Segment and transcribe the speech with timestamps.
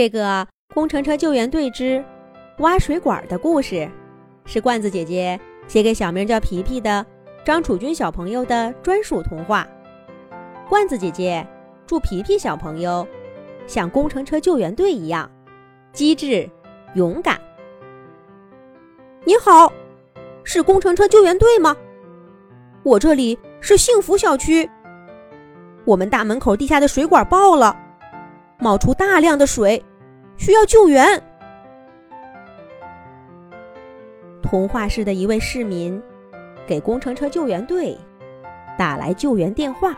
[0.00, 2.02] 这个工程车救援队之
[2.60, 3.86] 挖水管的故事，
[4.46, 5.38] 是罐子姐姐
[5.68, 7.04] 写给小名叫皮皮的
[7.44, 9.68] 张楚军小朋友的专属童话。
[10.70, 11.46] 罐子姐姐
[11.86, 13.06] 祝皮皮小朋友
[13.66, 15.30] 像工程车救援队一样
[15.92, 16.48] 机智
[16.94, 17.38] 勇敢。
[19.26, 19.70] 你好，
[20.44, 21.76] 是工程车救援队吗？
[22.84, 24.66] 我这里是幸福小区，
[25.84, 27.76] 我们大门口地下的水管爆了，
[28.58, 29.84] 冒出大量的水。
[30.40, 31.22] 需要救援。
[34.42, 36.02] 童话市的一位市民
[36.66, 37.94] 给工程车救援队
[38.78, 39.94] 打来救援电话。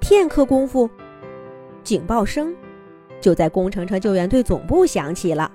[0.00, 0.88] 片刻功夫，
[1.82, 2.54] 警报声
[3.22, 5.50] 就在工程车救援队总部响起了。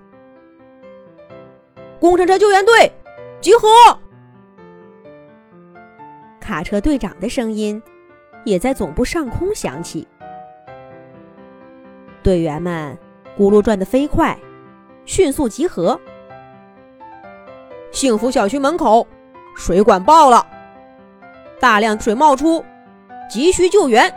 [2.00, 2.92] 工程车救援队
[3.40, 3.68] 集合！
[6.40, 7.80] 卡车队长的声音
[8.44, 10.08] 也在总部上空响起。
[12.24, 12.98] 队员们
[13.38, 14.38] 轱辘转得飞快，
[15.06, 16.00] 迅速集合。
[17.92, 19.06] 幸福小区门口
[19.56, 20.46] 水管爆了，
[21.60, 22.64] 大量水冒出，
[23.30, 24.14] 急需救援。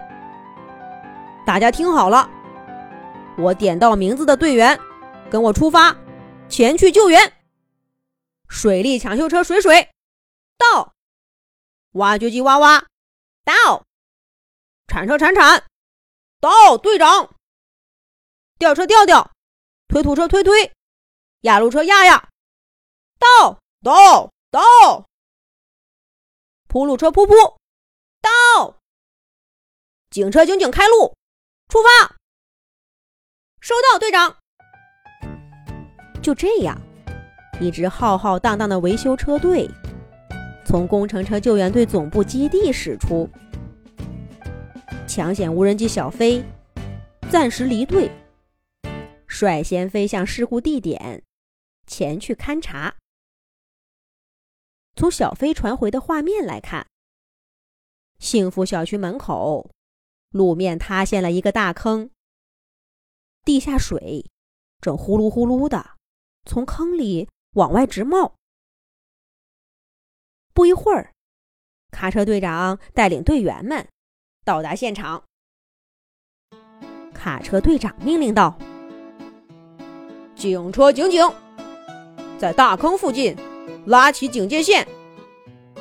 [1.47, 2.29] 大家听好了，
[3.39, 4.79] 我点到名字的队员，
[5.31, 5.97] 跟我出发，
[6.49, 7.33] 前去救援。
[8.49, 9.89] 水利抢修车水水
[10.57, 10.93] 到，
[11.93, 12.85] 挖掘机挖挖
[13.45, 13.83] 到，
[14.87, 15.65] 铲车铲铲
[16.41, 17.31] 到，队长。
[18.57, 19.33] 吊车吊吊，
[19.89, 20.73] 推土车推推，
[21.41, 22.29] 压路车压压，
[23.19, 25.07] 到到到，
[26.69, 27.35] 铺路车铺铺，
[28.23, 28.79] 到，
[30.09, 31.15] 警车警警开路，
[31.69, 32.15] 出发，
[33.61, 34.37] 收到，队长。
[36.23, 36.81] 就这样，
[37.61, 39.69] 一支浩浩荡荡的维修车队
[40.65, 43.29] 从工程车救援队总部基地驶出，
[45.07, 46.43] 抢险无人机小飞
[47.29, 48.11] 暂时离队。
[49.35, 51.25] 率先飞向事故地点，
[51.89, 52.95] 前去勘察。
[54.95, 56.87] 从小飞传回的画面来看，
[58.21, 59.73] 幸福小区门口
[60.31, 62.11] 路面塌陷了一个大坑，
[63.45, 64.31] 地下水
[64.81, 65.97] 正呼噜呼噜的
[66.45, 68.37] 从坑里往外直冒。
[70.53, 71.13] 不一会儿，
[71.91, 73.89] 卡车队长带领队员们
[74.45, 75.25] 到达现场。
[77.13, 78.57] 卡车队长命令道。
[80.45, 81.27] 警车警警，
[82.37, 83.35] 在大坑附近
[83.87, 84.87] 拉起警戒线，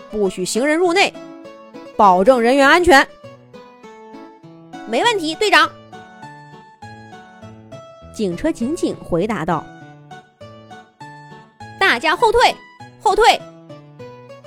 [0.09, 1.13] 不许行人入内，
[1.97, 3.05] 保证人员安全。
[4.87, 5.69] 没问题，队长。
[8.15, 9.65] 警车警警回答道
[11.77, 12.55] ：“大家后退，
[13.01, 13.37] 后退，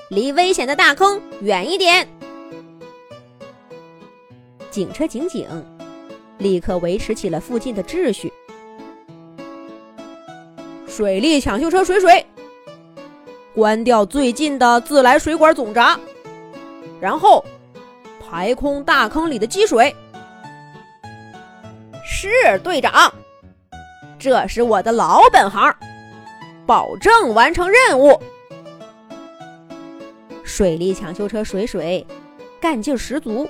[0.09, 2.09] 离危险的大坑远一点。”
[4.72, 5.47] 警车警警
[6.38, 8.33] 立刻维持起了附近的秩序。
[10.97, 12.27] 水利抢修车水水，
[13.55, 16.01] 关掉最近的自来水管总闸，
[16.99, 17.45] 然后
[18.19, 19.95] 排空大坑里的积水。
[22.03, 23.12] 是队长，
[24.19, 25.71] 这是我的老本行，
[26.65, 28.19] 保证完成任务。
[30.45, 32.07] 水利抢修车水水，
[32.59, 33.47] 干劲十足。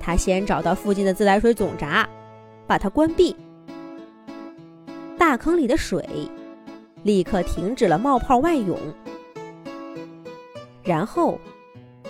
[0.00, 2.08] 他先找到附近的自来水总闸，
[2.66, 3.36] 把它关闭。
[5.28, 6.02] 大坑里的水
[7.02, 8.78] 立刻停止了冒泡外涌，
[10.82, 11.38] 然后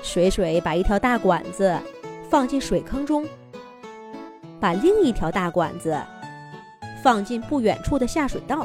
[0.05, 1.77] 水水把一条大管子
[2.31, 3.27] 放进水坑中，
[4.61, 6.01] 把另一条大管子
[7.03, 8.65] 放进不远处的下水道，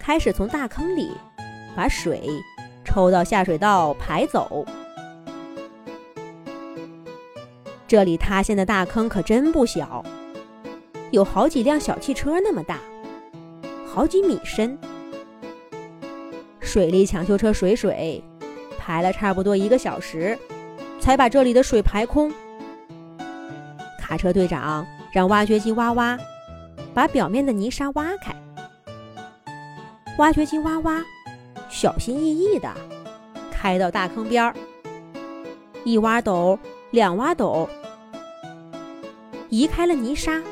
[0.00, 1.10] 开始从大坑里
[1.76, 2.26] 把水
[2.82, 4.64] 抽到下水道排走。
[7.86, 10.02] 这里塌陷的大坑可真不小。
[11.16, 12.78] 有好几辆小汽车那么大，
[13.86, 14.78] 好几米深。
[16.60, 18.22] 水利抢修车水水
[18.78, 20.38] 排了差不多一个小时，
[21.00, 22.30] 才把这里的水排空。
[23.98, 26.18] 卡车队长让挖掘机挖挖，
[26.92, 28.36] 把表面的泥沙挖开。
[30.18, 31.02] 挖掘机挖挖，
[31.70, 32.70] 小心翼翼的
[33.50, 34.54] 开到大坑边儿，
[35.82, 36.58] 一挖斗，
[36.90, 37.66] 两挖斗，
[39.48, 40.42] 移开了泥沙。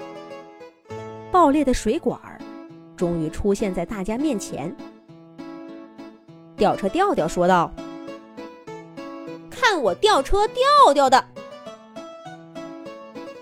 [1.34, 2.16] 爆裂的水管
[2.96, 4.72] 终于出现在大家面前。
[6.56, 7.72] 吊车吊吊说道
[9.50, 11.24] ：“看我吊车吊吊的！”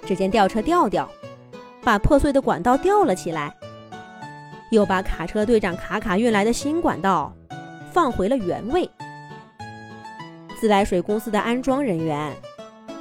[0.07, 1.07] 只见吊车吊吊
[1.83, 3.55] 把破碎的管道吊了起来，
[4.71, 7.31] 又把卡车队长卡卡运来的新管道
[7.93, 8.89] 放回了原位。
[10.59, 12.35] 自来水公司的安装人员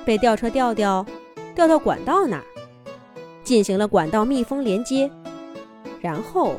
[0.04, 1.06] 被吊车吊吊
[1.56, 2.44] 吊到管道那儿，
[3.52, 5.12] 进行了管道密封连接，
[6.00, 6.56] 然后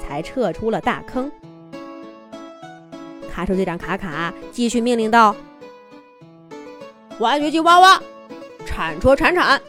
[0.00, 1.30] 才撤出了大坑。
[3.30, 5.36] 卡车队长卡卡继续命令道
[7.20, 8.02] ：“挖掘机挖挖，
[8.64, 9.60] 铲车铲铲，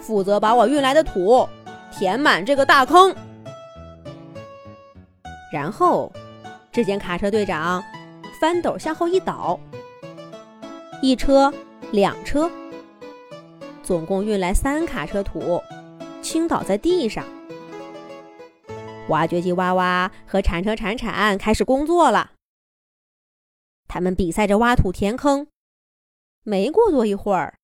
[0.00, 1.48] 负责把我运来的土
[1.90, 3.12] 填满这个大坑。”
[5.52, 6.12] 然后，
[6.70, 7.82] 只见卡车队长
[8.40, 9.58] 翻斗向后一倒，
[11.02, 11.52] 一车、
[11.90, 12.48] 两车，
[13.88, 15.62] 总共运来三卡车土，
[16.20, 17.24] 倾倒在地上。
[19.08, 22.32] 挖掘机挖挖和铲车铲铲开始工作了。
[23.88, 25.46] 他们比赛着挖土填坑，
[26.44, 27.54] 没过多一会儿，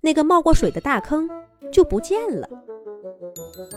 [0.00, 1.28] 那个冒过水的大坑
[1.70, 2.48] 就不见了，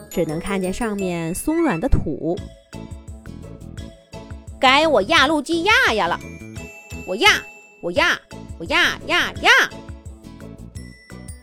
[0.09, 2.39] 只能看见上面松软的土。
[4.57, 6.17] 该我压路机压压了，
[7.05, 7.27] 我压，
[7.83, 8.17] 我压，
[8.57, 9.51] 我压压压。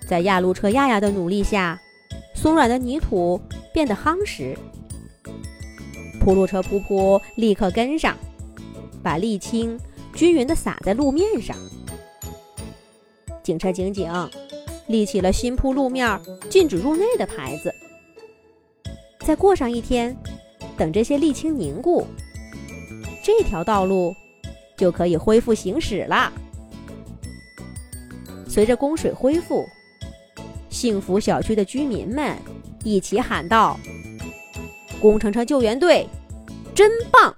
[0.08, 1.78] 在压路车压压的努力下，
[2.34, 3.38] 松软的泥土
[3.75, 4.56] 变得夯实。
[6.19, 8.16] 铺路车噗噗立刻跟上，
[9.02, 9.78] 把沥青。
[10.14, 11.56] 均匀地撒在路面上。
[13.40, 14.10] 警车警警
[14.88, 16.20] 立起了新铺路面
[16.50, 17.72] 禁止入内的牌子。
[19.20, 20.16] 再过上一天，
[20.76, 22.05] 等这些沥青凝固，
[23.22, 24.12] 这条道路
[24.76, 26.32] 就可以恢复行驶了。
[28.49, 29.64] 随着供水恢复，
[30.70, 32.37] 幸福小区的居民们
[32.85, 33.79] 一起喊道
[35.00, 36.06] ：“工程车救援队，
[36.75, 37.35] 真棒！”